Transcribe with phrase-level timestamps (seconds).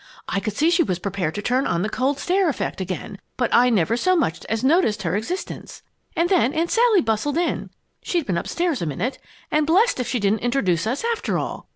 [0.27, 3.53] I could see she was prepared to turn on that cold stare effect again, but
[3.53, 5.83] I never so much as noticed her existence.
[6.15, 7.69] And then Aunt Sally bustled in,
[8.01, 9.19] she'd been upstairs a minute,
[9.51, 11.67] and blest if she didn't introduce us after all!